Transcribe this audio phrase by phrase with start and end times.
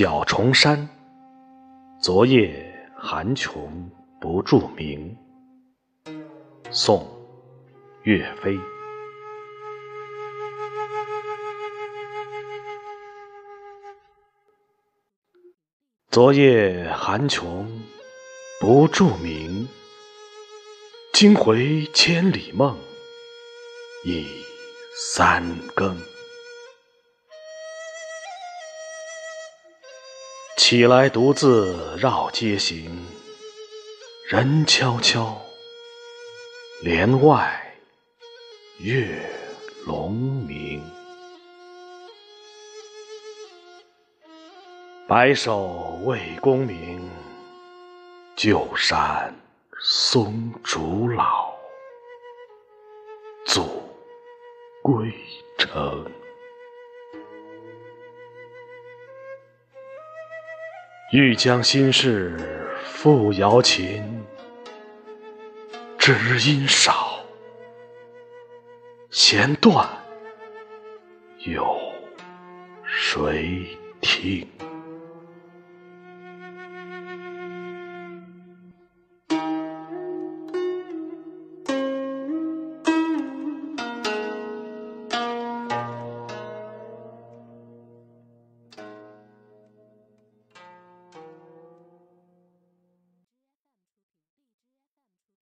[0.00, 0.88] 小重山，
[2.00, 3.90] 昨夜寒琼
[4.20, 5.18] 不著名。
[6.70, 7.00] 宋·
[8.04, 8.56] 岳飞。
[16.12, 17.68] 昨夜寒琼
[18.60, 19.66] 不著名，
[21.12, 22.78] 惊回千里梦，
[24.04, 24.24] 已
[24.94, 25.42] 三
[25.74, 25.98] 更。
[30.68, 33.02] 起来独自绕街行，
[34.28, 35.40] 人悄悄，
[36.82, 37.74] 帘外
[38.76, 39.18] 月
[39.86, 40.10] 胧
[40.46, 40.84] 明。
[45.08, 47.00] 白首为功名，
[48.36, 49.34] 旧山
[49.80, 51.50] 松竹老，
[53.46, 53.82] 阻
[54.82, 55.10] 归
[55.56, 56.04] 程。
[61.10, 62.36] 欲将心事
[62.84, 64.04] 付瑶琴，
[65.96, 67.24] 知音少，
[69.08, 69.88] 弦断，
[71.38, 71.78] 有
[72.84, 73.66] 谁
[74.02, 74.46] 听？